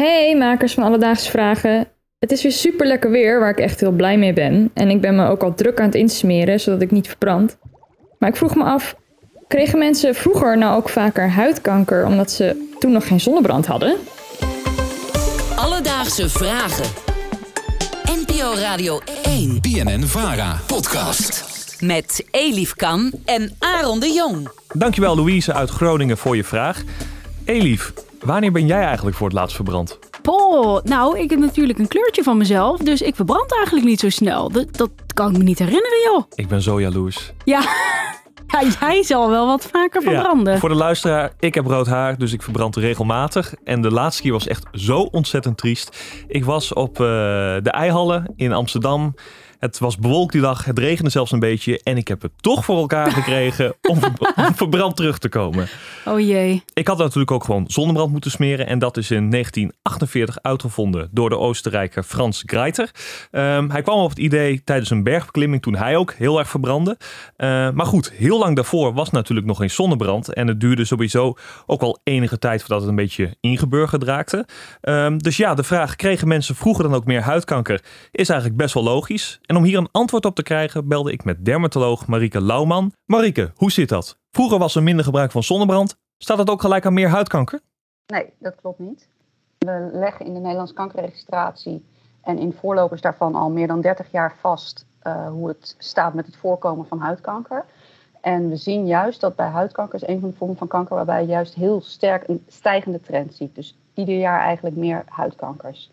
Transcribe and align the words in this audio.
Hey 0.00 0.36
makers 0.36 0.74
van 0.74 0.84
Alledaagse 0.84 1.30
Vragen. 1.30 1.88
Het 2.18 2.32
is 2.32 2.42
weer 2.42 2.52
super 2.52 2.86
lekker 2.86 3.10
weer 3.10 3.40
waar 3.40 3.50
ik 3.50 3.58
echt 3.58 3.80
heel 3.80 3.92
blij 3.92 4.18
mee 4.18 4.32
ben. 4.32 4.70
En 4.74 4.90
ik 4.90 5.00
ben 5.00 5.16
me 5.16 5.28
ook 5.28 5.42
al 5.42 5.54
druk 5.54 5.78
aan 5.78 5.86
het 5.86 5.94
insmeren 5.94 6.60
zodat 6.60 6.82
ik 6.82 6.90
niet 6.90 7.08
verbrand. 7.08 7.56
Maar 8.18 8.28
ik 8.28 8.36
vroeg 8.36 8.54
me 8.54 8.64
af, 8.64 8.96
kregen 9.48 9.78
mensen 9.78 10.14
vroeger 10.14 10.58
nou 10.58 10.76
ook 10.76 10.88
vaker 10.88 11.30
huidkanker 11.30 12.06
omdat 12.06 12.30
ze 12.30 12.70
toen 12.78 12.92
nog 12.92 13.06
geen 13.06 13.20
zonnebrand 13.20 13.66
hadden? 13.66 13.96
Alledaagse 15.56 16.28
Vragen. 16.28 16.90
NPO 18.04 18.54
Radio 18.54 19.00
1 19.22 19.60
BNN 19.60 20.02
Vara 20.02 20.60
podcast. 20.66 21.44
met 21.80 22.24
Elif 22.30 22.74
Kan 22.74 23.12
en 23.24 23.56
Aaron 23.58 24.00
de 24.00 24.12
Jong. 24.12 24.48
Dankjewel 24.72 25.16
Louise 25.16 25.52
uit 25.52 25.70
Groningen 25.70 26.18
voor 26.18 26.36
je 26.36 26.44
vraag. 26.44 26.82
Elief, 27.44 27.92
wanneer 28.24 28.52
ben 28.52 28.66
jij 28.66 28.84
eigenlijk 28.84 29.16
voor 29.16 29.26
het 29.26 29.36
laatst 29.36 29.56
verbrand? 29.56 29.98
Poh, 30.22 30.82
nou, 30.82 31.18
ik 31.18 31.30
heb 31.30 31.38
natuurlijk 31.38 31.78
een 31.78 31.88
kleurtje 31.88 32.22
van 32.22 32.36
mezelf, 32.36 32.78
dus 32.78 33.02
ik 33.02 33.14
verbrand 33.14 33.54
eigenlijk 33.54 33.86
niet 33.86 34.00
zo 34.00 34.08
snel. 34.08 34.50
Dat, 34.50 34.76
dat 34.76 34.90
kan 35.14 35.30
ik 35.30 35.36
me 35.36 35.42
niet 35.42 35.58
herinneren, 35.58 35.98
joh. 36.04 36.24
Ik 36.34 36.48
ben 36.48 36.62
zo 36.62 36.80
jaloers. 36.80 37.32
Ja, 37.44 37.60
ja 38.52 38.62
jij 38.80 39.02
zal 39.02 39.30
wel 39.30 39.46
wat 39.46 39.68
vaker 39.72 40.02
verbranden. 40.02 40.58
voor 40.58 40.68
de 40.68 40.74
luisteraar, 40.74 41.32
ik 41.38 41.54
heb 41.54 41.66
rood 41.66 41.86
haar, 41.86 42.18
dus 42.18 42.32
ik 42.32 42.42
verbrand 42.42 42.76
regelmatig. 42.76 43.54
En 43.64 43.80
de 43.80 43.90
laatste 43.90 44.22
keer 44.22 44.32
was 44.32 44.46
echt 44.46 44.66
zo 44.72 45.00
ontzettend 45.00 45.56
triest. 45.56 45.96
Ik 46.26 46.44
was 46.44 46.72
op 46.72 47.00
uh, 47.00 47.06
de 47.62 47.70
Eihallen 47.70 48.32
in 48.36 48.52
Amsterdam. 48.52 49.14
Het 49.58 49.78
was 49.78 49.98
bewolkt 49.98 50.32
die 50.32 50.40
dag, 50.40 50.64
het 50.64 50.78
regende 50.78 51.10
zelfs 51.10 51.32
een 51.32 51.38
beetje. 51.38 51.80
En 51.82 51.96
ik 51.96 52.08
heb 52.08 52.22
het 52.22 52.32
toch 52.40 52.64
voor 52.64 52.78
elkaar 52.78 53.12
gekregen 53.20 53.74
om, 53.82 53.98
om 54.36 54.54
verbrand 54.54 54.96
terug 54.96 55.18
te 55.18 55.28
komen. 55.28 55.68
Oh 56.04 56.20
jee. 56.20 56.62
Ik 56.72 56.88
had 56.88 56.98
natuurlijk 56.98 57.30
ook 57.30 57.44
gewoon 57.44 57.64
zonnebrand 57.66 58.12
moeten 58.12 58.30
smeren. 58.30 58.66
En 58.66 58.78
dat 58.78 58.96
is 58.96 59.10
in 59.10 59.30
1948 59.30 60.38
uitgevonden 60.42 61.08
door 61.12 61.28
de 61.28 61.38
Oostenrijker 61.38 62.02
Frans 62.02 62.42
Greiter. 62.46 62.90
Um, 63.30 63.70
hij 63.70 63.82
kwam 63.82 63.98
op 63.98 64.08
het 64.08 64.18
idee 64.18 64.62
tijdens 64.64 64.90
een 64.90 65.02
bergbeklimming 65.02 65.62
toen 65.62 65.76
hij 65.76 65.96
ook 65.96 66.12
heel 66.12 66.38
erg 66.38 66.48
verbrandde. 66.48 66.96
Uh, 67.36 67.70
maar 67.70 67.86
goed, 67.86 68.12
heel 68.12 68.38
lang 68.38 68.56
daarvoor 68.56 68.94
was 68.94 69.10
natuurlijk 69.10 69.46
nog 69.46 69.56
geen 69.56 69.70
zonnebrand. 69.70 70.32
En 70.32 70.48
het 70.48 70.60
duurde 70.60 70.84
sowieso 70.84 71.34
ook 71.66 71.80
wel 71.80 71.98
enige 72.02 72.38
tijd 72.38 72.60
voordat 72.60 72.80
het 72.80 72.88
een 72.88 72.96
beetje 72.96 73.36
ingeburgerd 73.40 74.02
raakte. 74.02 74.46
Um, 74.82 75.18
dus 75.18 75.36
ja, 75.36 75.54
de 75.54 75.62
vraag, 75.62 75.96
kregen 75.96 76.28
mensen 76.28 76.54
vroeger 76.54 76.84
dan 76.84 76.94
ook 76.94 77.04
meer 77.04 77.20
huidkanker? 77.20 77.82
Is 78.10 78.28
eigenlijk 78.28 78.58
best 78.58 78.74
wel 78.74 78.82
logisch. 78.82 79.40
En 79.46 79.53
om 79.56 79.64
hier 79.64 79.78
een 79.78 79.88
antwoord 79.90 80.24
op 80.24 80.34
te 80.34 80.42
krijgen, 80.42 80.88
belde 80.88 81.12
ik 81.12 81.24
met 81.24 81.44
dermatoloog 81.44 82.06
Marike 82.06 82.42
Lauwman. 82.42 82.92
Marike, 83.04 83.52
hoe 83.56 83.72
zit 83.72 83.88
dat? 83.88 84.18
Vroeger 84.30 84.58
was 84.58 84.74
er 84.74 84.82
minder 84.82 85.04
gebruik 85.04 85.30
van 85.30 85.42
zonnebrand. 85.42 85.96
Staat 86.18 86.38
het 86.38 86.50
ook 86.50 86.60
gelijk 86.60 86.86
aan 86.86 86.94
meer 86.94 87.08
huidkanker? 87.08 87.60
Nee, 88.06 88.32
dat 88.38 88.54
klopt 88.60 88.78
niet. 88.78 89.08
We 89.58 89.90
leggen 89.92 90.26
in 90.26 90.34
de 90.34 90.40
Nederlandse 90.40 90.74
kankerregistratie 90.74 91.84
en 92.20 92.38
in 92.38 92.52
voorlopers 92.60 93.00
daarvan 93.00 93.34
al 93.34 93.50
meer 93.50 93.66
dan 93.66 93.80
30 93.80 94.10
jaar 94.10 94.36
vast 94.40 94.86
uh, 95.02 95.28
hoe 95.28 95.48
het 95.48 95.74
staat 95.78 96.14
met 96.14 96.26
het 96.26 96.36
voorkomen 96.36 96.86
van 96.86 96.98
huidkanker. 96.98 97.64
En 98.20 98.48
we 98.48 98.56
zien 98.56 98.86
juist 98.86 99.20
dat 99.20 99.36
bij 99.36 99.48
huidkanker 99.48 100.02
is 100.02 100.08
een 100.08 100.20
van 100.20 100.30
de 100.30 100.36
vormen 100.36 100.56
van 100.56 100.68
kanker 100.68 100.96
waarbij 100.96 101.20
je 101.20 101.28
juist 101.28 101.54
heel 101.54 101.80
sterk 101.80 102.28
een 102.28 102.44
stijgende 102.48 103.00
trend 103.00 103.34
ziet. 103.34 103.54
Dus 103.54 103.76
ieder 103.94 104.18
jaar 104.18 104.40
eigenlijk 104.40 104.76
meer 104.76 105.04
huidkankers. 105.08 105.90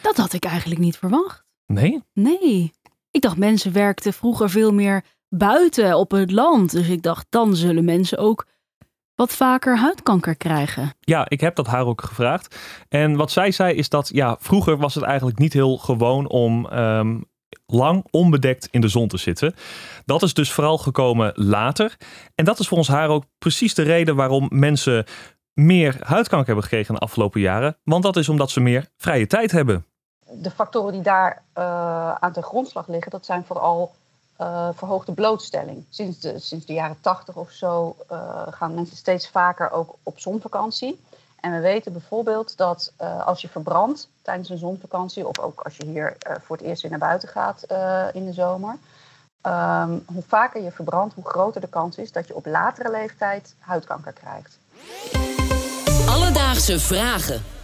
Dat 0.00 0.16
had 0.16 0.32
ik 0.32 0.44
eigenlijk 0.44 0.80
niet 0.80 0.96
verwacht. 0.96 1.44
Nee? 1.66 2.02
Nee. 2.12 2.72
Ik 3.10 3.20
dacht 3.20 3.36
mensen 3.36 3.72
werkten 3.72 4.12
vroeger 4.12 4.50
veel 4.50 4.72
meer 4.72 5.04
buiten 5.28 5.98
op 5.98 6.10
het 6.10 6.30
land. 6.30 6.70
Dus 6.70 6.88
ik 6.88 7.02
dacht, 7.02 7.26
dan 7.30 7.56
zullen 7.56 7.84
mensen 7.84 8.18
ook 8.18 8.46
wat 9.14 9.32
vaker 9.32 9.78
huidkanker 9.78 10.36
krijgen. 10.36 10.94
Ja, 11.00 11.28
ik 11.28 11.40
heb 11.40 11.56
dat 11.56 11.66
haar 11.66 11.86
ook 11.86 12.02
gevraagd. 12.02 12.56
En 12.88 13.16
wat 13.16 13.30
zij 13.30 13.50
zei 13.50 13.74
is 13.74 13.88
dat 13.88 14.10
ja, 14.12 14.36
vroeger 14.40 14.76
was 14.76 14.94
het 14.94 15.04
eigenlijk 15.04 15.38
niet 15.38 15.52
heel 15.52 15.76
gewoon 15.76 16.28
om 16.28 16.66
um, 16.72 17.24
lang 17.66 18.06
onbedekt 18.10 18.68
in 18.70 18.80
de 18.80 18.88
zon 18.88 19.08
te 19.08 19.16
zitten. 19.16 19.54
Dat 20.04 20.22
is 20.22 20.34
dus 20.34 20.52
vooral 20.52 20.78
gekomen 20.78 21.32
later. 21.34 21.96
En 22.34 22.44
dat 22.44 22.58
is 22.58 22.68
volgens 22.68 22.88
haar 22.88 23.08
ook 23.08 23.24
precies 23.38 23.74
de 23.74 23.82
reden 23.82 24.16
waarom 24.16 24.46
mensen 24.50 25.04
meer 25.52 25.96
huidkanker 26.00 26.46
hebben 26.46 26.64
gekregen 26.64 26.94
de 26.94 27.00
afgelopen 27.00 27.40
jaren. 27.40 27.76
Want 27.84 28.02
dat 28.02 28.16
is 28.16 28.28
omdat 28.28 28.50
ze 28.50 28.60
meer 28.60 28.88
vrije 28.96 29.26
tijd 29.26 29.50
hebben 29.50 29.86
de 30.30 30.50
factoren 30.50 30.92
die 30.92 31.02
daar 31.02 31.42
uh, 31.58 32.14
aan 32.14 32.32
de 32.32 32.42
grondslag 32.42 32.86
liggen, 32.86 33.10
dat 33.10 33.24
zijn 33.24 33.44
vooral 33.44 33.94
uh, 34.40 34.68
verhoogde 34.72 35.12
blootstelling. 35.12 35.84
Sinds 35.90 36.18
de, 36.18 36.38
sinds 36.38 36.66
de 36.66 36.72
jaren 36.72 37.00
tachtig 37.00 37.36
of 37.36 37.50
zo 37.50 37.96
uh, 38.12 38.42
gaan 38.50 38.74
mensen 38.74 38.96
steeds 38.96 39.28
vaker 39.28 39.70
ook 39.70 39.94
op 40.02 40.18
zonvakantie. 40.18 41.04
En 41.40 41.52
we 41.52 41.60
weten 41.60 41.92
bijvoorbeeld 41.92 42.56
dat 42.56 42.92
als 43.24 43.40
je 43.40 43.48
verbrandt 43.48 44.08
tijdens 44.22 44.48
een 44.48 44.58
zonvakantie, 44.58 45.26
of 45.26 45.38
ook 45.38 45.60
als 45.60 45.76
je 45.76 45.86
hier 45.86 46.16
voor 46.40 46.56
het 46.56 46.66
eerst 46.66 46.82
weer 46.82 46.90
naar 46.90 47.00
buiten 47.00 47.28
gaat 47.28 47.62
in 48.12 48.24
de 48.24 48.32
zomer, 48.32 48.76
um, 49.42 50.04
hoe 50.06 50.22
vaker 50.26 50.62
je 50.62 50.70
verbrandt, 50.70 51.14
hoe 51.14 51.28
groter 51.28 51.60
de 51.60 51.68
kans 51.68 51.96
is 51.96 52.12
dat 52.12 52.26
je 52.26 52.34
op 52.34 52.46
latere 52.46 52.90
leeftijd 52.90 53.54
huidkanker 53.58 54.12
krijgt. 54.12 54.58
Alledaagse 56.08 56.80
vragen. 56.80 57.57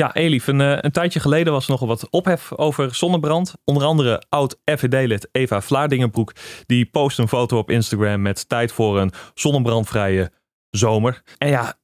Ja, 0.00 0.14
Elif, 0.14 0.46
een, 0.46 0.60
eh, 0.60 0.78
een, 0.80 0.92
tijdje 0.92 1.20
geleden 1.20 1.52
was 1.52 1.64
er 1.64 1.70
nogal 1.70 1.86
wat 1.88 2.10
ophef 2.10 2.52
over 2.52 2.94
zonnebrand. 2.94 3.54
Onder 3.64 3.84
andere 3.84 4.22
oud 4.28 4.58
FVD-lid 4.64 5.28
Eva 5.32 5.60
Vlaardingenbroek. 5.60 6.32
Die 6.66 6.86
post 6.86 7.18
een 7.18 7.28
foto 7.28 7.58
op 7.58 7.70
Instagram 7.70 8.22
met 8.22 8.48
tijd 8.48 8.72
voor 8.72 8.98
een 8.98 9.12
zonnebrandvrije 9.34 10.32
zomer. 10.70 11.22
En 11.38 11.48
ja, 11.48 11.74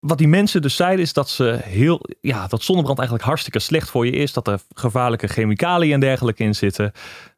wat 0.00 0.18
die 0.18 0.28
mensen 0.28 0.62
dus 0.62 0.76
zeiden 0.76 1.04
is 1.04 1.12
dat 1.12 1.28
ze 1.28 1.58
heel, 1.62 2.00
ja, 2.20 2.46
dat 2.46 2.62
zonnebrand 2.62 2.98
eigenlijk 2.98 3.28
hartstikke 3.28 3.58
slecht 3.58 3.90
voor 3.90 4.06
je 4.06 4.12
is. 4.12 4.32
Dat 4.32 4.48
er 4.48 4.60
gevaarlijke 4.74 5.28
chemicaliën 5.28 5.92
en 5.92 6.00
dergelijke 6.00 6.42
in 6.42 6.54
zitten. 6.54 6.92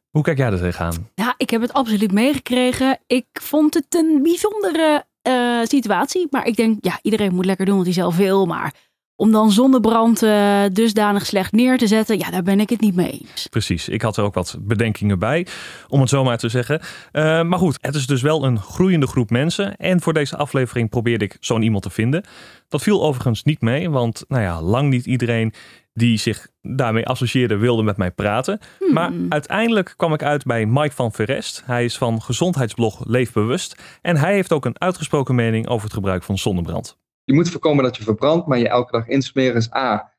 Hoe 0.09 0.23
kijk 0.23 0.37
jij 0.37 0.51
er 0.51 0.59
tegenaan? 0.59 1.09
Ja, 1.15 1.33
ik 1.37 1.49
heb 1.49 1.61
het 1.61 1.73
absoluut 1.73 2.11
meegekregen. 2.11 2.99
Ik 3.07 3.27
vond 3.33 3.73
het 3.73 3.95
een 3.95 4.19
bijzondere 4.23 5.05
uh, 5.27 5.63
situatie. 5.63 6.27
Maar 6.29 6.45
ik 6.45 6.55
denk, 6.55 6.77
ja, 6.85 6.99
iedereen 7.01 7.33
moet 7.33 7.45
lekker 7.45 7.65
doen 7.65 7.75
wat 7.75 7.85
hij 7.85 7.93
zelf 7.93 8.15
wil. 8.15 8.45
Maar 8.45 8.73
om 9.15 9.31
dan 9.31 9.51
zonnebrand 9.51 10.23
uh, 10.23 10.61
dusdanig 10.71 11.25
slecht 11.25 11.51
neer 11.51 11.77
te 11.77 11.87
zetten, 11.87 12.17
ja, 12.17 12.31
daar 12.31 12.43
ben 12.43 12.59
ik 12.59 12.69
het 12.69 12.81
niet 12.81 12.95
mee 12.95 13.11
eens. 13.11 13.47
Precies, 13.47 13.89
ik 13.89 14.01
had 14.01 14.17
er 14.17 14.23
ook 14.23 14.33
wat 14.33 14.57
bedenkingen 14.59 15.19
bij, 15.19 15.47
om 15.87 15.99
het 15.99 16.09
zo 16.09 16.23
maar 16.23 16.37
te 16.37 16.49
zeggen. 16.49 16.79
Uh, 17.11 17.43
maar 17.43 17.59
goed, 17.59 17.77
het 17.81 17.95
is 17.95 18.07
dus 18.07 18.21
wel 18.21 18.43
een 18.43 18.59
groeiende 18.59 19.07
groep 19.07 19.29
mensen. 19.29 19.75
En 19.75 20.01
voor 20.01 20.13
deze 20.13 20.37
aflevering 20.37 20.89
probeerde 20.89 21.25
ik 21.25 21.37
zo'n 21.39 21.61
iemand 21.61 21.83
te 21.83 21.89
vinden. 21.89 22.23
Dat 22.67 22.81
viel 22.81 23.03
overigens 23.03 23.43
niet 23.43 23.61
mee, 23.61 23.89
want 23.89 24.25
nou 24.27 24.41
ja, 24.41 24.61
lang 24.61 24.89
niet 24.89 25.05
iedereen 25.05 25.53
die 25.93 26.17
zich 26.17 26.47
daarmee 26.61 27.05
associeerde 27.05 27.57
wilde 27.57 27.83
met 27.83 27.97
mij 27.97 28.11
praten. 28.11 28.59
Hmm. 28.79 28.93
Maar 28.93 29.11
uiteindelijk 29.29 29.93
kwam 29.97 30.13
ik 30.13 30.23
uit 30.23 30.43
bij 30.43 30.65
Mike 30.65 30.95
van 30.95 31.11
Verrest. 31.11 31.63
Hij 31.65 31.85
is 31.85 31.97
van 31.97 32.21
gezondheidsblog 32.21 33.05
Leefbewust. 33.05 33.81
En 34.01 34.17
hij 34.17 34.33
heeft 34.33 34.51
ook 34.51 34.65
een 34.65 34.79
uitgesproken 34.79 35.35
mening 35.35 35.67
over 35.67 35.83
het 35.83 35.93
gebruik 35.93 36.23
van 36.23 36.37
zonnebrand. 36.37 36.97
Je 37.23 37.33
moet 37.33 37.49
voorkomen 37.49 37.83
dat 37.83 37.97
je 37.97 38.03
verbrandt, 38.03 38.47
maar 38.47 38.57
je 38.57 38.69
elke 38.69 38.91
dag 38.91 39.07
insmeren 39.07 39.55
is 39.55 39.73
A. 39.73 40.11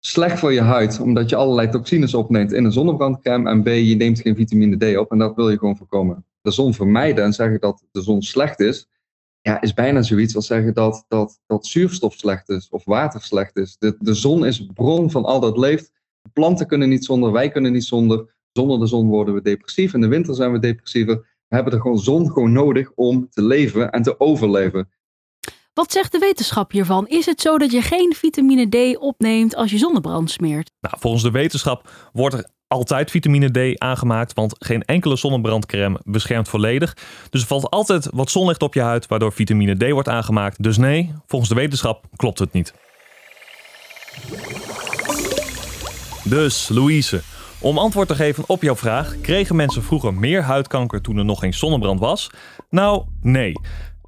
Slecht 0.00 0.38
voor 0.38 0.52
je 0.52 0.60
huid, 0.60 1.00
omdat 1.00 1.28
je 1.28 1.36
allerlei 1.36 1.68
toxines 1.68 2.14
opneemt 2.14 2.52
in 2.52 2.64
een 2.64 2.72
zonnebrandcrème. 2.72 3.50
En 3.50 3.62
B, 3.62 3.66
je 3.66 3.96
neemt 3.96 4.20
geen 4.20 4.36
vitamine 4.36 4.92
D 4.92 4.96
op 4.96 5.10
en 5.10 5.18
dat 5.18 5.36
wil 5.36 5.50
je 5.50 5.58
gewoon 5.58 5.76
voorkomen. 5.76 6.24
De 6.40 6.50
zon 6.50 6.74
vermijden 6.74 7.24
en 7.24 7.32
zeggen 7.32 7.60
dat 7.60 7.84
de 7.90 8.02
zon 8.02 8.22
slecht 8.22 8.60
is, 8.60 8.88
ja, 9.40 9.60
is 9.60 9.74
bijna 9.74 10.02
zoiets 10.02 10.36
als 10.36 10.46
zeggen 10.46 10.74
dat, 10.74 11.04
dat, 11.08 11.40
dat 11.46 11.66
zuurstof 11.66 12.14
slecht 12.14 12.48
is 12.48 12.68
of 12.68 12.84
water 12.84 13.22
slecht 13.22 13.56
is. 13.56 13.76
De, 13.78 13.96
de 13.98 14.14
zon 14.14 14.46
is 14.46 14.66
bron 14.66 15.10
van 15.10 15.24
al 15.24 15.40
dat 15.40 15.58
leeft. 15.58 15.92
planten 16.32 16.66
kunnen 16.66 16.88
niet 16.88 17.04
zonder, 17.04 17.32
wij 17.32 17.50
kunnen 17.50 17.72
niet 17.72 17.84
zonder. 17.84 18.36
Zonder 18.52 18.78
de 18.78 18.86
zon 18.86 19.08
worden 19.08 19.34
we 19.34 19.42
depressief. 19.42 19.94
In 19.94 20.00
de 20.00 20.08
winter 20.08 20.34
zijn 20.34 20.52
we 20.52 20.58
depressiever. 20.58 21.16
We 21.48 21.54
hebben 21.54 21.72
de 21.72 21.80
gewoon 21.80 21.98
zon 21.98 22.30
gewoon 22.30 22.52
nodig 22.52 22.92
om 22.94 23.28
te 23.30 23.42
leven 23.42 23.90
en 23.90 24.02
te 24.02 24.20
overleven. 24.20 24.88
Wat 25.78 25.92
zegt 25.92 26.12
de 26.12 26.18
wetenschap 26.18 26.70
hiervan? 26.70 27.06
Is 27.06 27.26
het 27.26 27.40
zo 27.40 27.58
dat 27.58 27.72
je 27.72 27.82
geen 27.82 28.14
vitamine 28.16 28.68
D 28.68 28.96
opneemt 28.96 29.54
als 29.54 29.70
je 29.70 29.78
zonnebrand 29.78 30.30
smeert? 30.30 30.70
Nou, 30.80 30.94
volgens 30.98 31.22
de 31.22 31.30
wetenschap 31.30 31.90
wordt 32.12 32.34
er 32.34 32.48
altijd 32.68 33.10
vitamine 33.10 33.74
D 33.74 33.78
aangemaakt, 33.78 34.34
want 34.34 34.54
geen 34.58 34.82
enkele 34.82 35.16
zonnebrandcrème 35.16 36.00
beschermt 36.04 36.48
volledig. 36.48 36.96
Dus 37.30 37.40
er 37.40 37.46
valt 37.46 37.70
altijd 37.70 38.08
wat 38.12 38.30
zonlicht 38.30 38.62
op 38.62 38.74
je 38.74 38.80
huid, 38.80 39.06
waardoor 39.06 39.32
vitamine 39.32 39.76
D 39.76 39.90
wordt 39.90 40.08
aangemaakt. 40.08 40.62
Dus 40.62 40.76
nee, 40.76 41.14
volgens 41.26 41.50
de 41.50 41.56
wetenschap 41.56 42.04
klopt 42.16 42.38
het 42.38 42.52
niet. 42.52 42.74
Dus, 46.24 46.68
Louise, 46.68 47.22
om 47.60 47.78
antwoord 47.78 48.08
te 48.08 48.14
geven 48.14 48.44
op 48.46 48.62
jouw 48.62 48.76
vraag, 48.76 49.20
kregen 49.20 49.56
mensen 49.56 49.82
vroeger 49.82 50.14
meer 50.14 50.42
huidkanker 50.42 51.00
toen 51.00 51.16
er 51.16 51.24
nog 51.24 51.38
geen 51.38 51.54
zonnebrand 51.54 52.00
was? 52.00 52.30
Nou, 52.70 53.04
nee. 53.20 53.52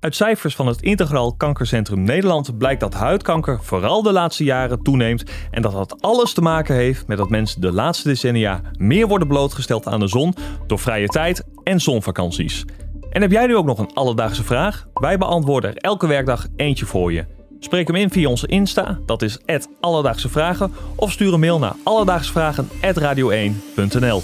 Uit 0.00 0.16
cijfers 0.16 0.54
van 0.54 0.66
het 0.66 0.82
Integraal 0.82 1.34
Kankercentrum 1.34 2.02
Nederland 2.02 2.58
blijkt 2.58 2.80
dat 2.80 2.94
huidkanker 2.94 3.58
vooral 3.62 4.02
de 4.02 4.12
laatste 4.12 4.44
jaren 4.44 4.82
toeneemt 4.82 5.24
en 5.50 5.62
dat 5.62 5.72
dat 5.72 6.02
alles 6.02 6.32
te 6.32 6.40
maken 6.40 6.74
heeft 6.74 7.06
met 7.06 7.18
dat 7.18 7.30
mensen 7.30 7.60
de 7.60 7.72
laatste 7.72 8.08
decennia 8.08 8.60
meer 8.78 9.06
worden 9.06 9.28
blootgesteld 9.28 9.86
aan 9.86 10.00
de 10.00 10.08
zon 10.08 10.34
door 10.66 10.78
vrije 10.78 11.06
tijd 11.06 11.44
en 11.64 11.80
zonvakanties. 11.80 12.64
En 13.10 13.20
heb 13.20 13.30
jij 13.30 13.46
nu 13.46 13.56
ook 13.56 13.66
nog 13.66 13.78
een 13.78 13.94
alledaagse 13.94 14.44
vraag? 14.44 14.86
Wij 14.94 15.18
beantwoorden 15.18 15.70
er 15.70 15.76
elke 15.76 16.06
werkdag 16.06 16.46
eentje 16.56 16.86
voor 16.86 17.12
je. 17.12 17.26
Spreek 17.58 17.86
hem 17.86 17.96
in 17.96 18.10
via 18.10 18.28
onze 18.28 18.46
Insta, 18.46 18.98
dat 19.06 19.22
is 19.22 19.38
Alledaagse 19.80 20.28
Vragen. 20.28 20.72
Of 20.96 21.12
stuur 21.12 21.32
een 21.32 21.40
mail 21.40 21.58
naar 21.58 21.74
alledaagsvragen.radio1.nl 21.84 24.22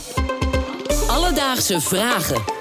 Alledaagse 1.09 1.81
Vragen. 1.81 2.56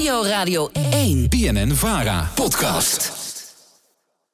NPO 0.00 0.22
Radio 0.24 0.70
1. 0.72 1.28
BNN 1.28 1.74
Vara 1.74 2.28
podcast. 2.34 3.19